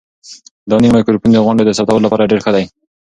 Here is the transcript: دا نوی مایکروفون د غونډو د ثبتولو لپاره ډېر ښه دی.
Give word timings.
دا 0.69 0.75
نوی 0.81 0.91
مایکروفون 0.95 1.31
د 1.33 1.37
غونډو 1.45 1.63
د 1.65 1.71
ثبتولو 1.77 2.05
لپاره 2.05 2.29
ډېر 2.31 2.39
ښه 2.45 2.51
دی. 2.55 2.65